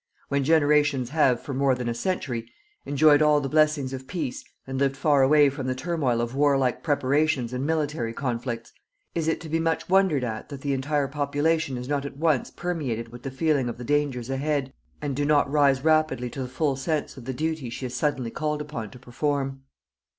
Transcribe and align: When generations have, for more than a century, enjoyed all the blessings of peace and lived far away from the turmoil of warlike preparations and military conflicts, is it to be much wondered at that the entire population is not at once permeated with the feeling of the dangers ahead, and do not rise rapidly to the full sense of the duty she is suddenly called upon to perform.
When 0.29 0.43
generations 0.43 1.11
have, 1.11 1.39
for 1.43 1.53
more 1.53 1.75
than 1.75 1.87
a 1.87 1.93
century, 1.93 2.49
enjoyed 2.87 3.21
all 3.21 3.39
the 3.39 3.47
blessings 3.47 3.93
of 3.93 4.07
peace 4.07 4.43
and 4.65 4.79
lived 4.79 4.97
far 4.97 5.21
away 5.21 5.47
from 5.51 5.67
the 5.67 5.75
turmoil 5.75 6.21
of 6.21 6.33
warlike 6.33 6.81
preparations 6.81 7.53
and 7.53 7.67
military 7.67 8.11
conflicts, 8.11 8.73
is 9.13 9.27
it 9.27 9.39
to 9.41 9.47
be 9.47 9.59
much 9.59 9.87
wondered 9.89 10.23
at 10.23 10.49
that 10.49 10.61
the 10.61 10.73
entire 10.73 11.07
population 11.07 11.77
is 11.77 11.87
not 11.87 12.03
at 12.03 12.17
once 12.17 12.49
permeated 12.49 13.09
with 13.09 13.21
the 13.21 13.29
feeling 13.29 13.69
of 13.69 13.77
the 13.77 13.83
dangers 13.83 14.31
ahead, 14.31 14.73
and 15.03 15.15
do 15.15 15.23
not 15.23 15.47
rise 15.51 15.83
rapidly 15.83 16.31
to 16.31 16.41
the 16.41 16.47
full 16.49 16.75
sense 16.75 17.15
of 17.15 17.25
the 17.25 17.31
duty 17.33 17.69
she 17.69 17.85
is 17.85 17.93
suddenly 17.93 18.31
called 18.31 18.59
upon 18.59 18.89
to 18.89 18.97
perform. 18.97 19.61